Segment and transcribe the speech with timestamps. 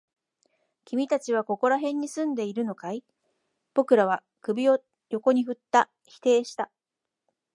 [0.85, 3.03] 君たちはここら辺に住んでいるのかい？
[3.75, 4.79] 僕らは首を
[5.11, 5.91] 横に振った。
[6.07, 6.71] 否定した。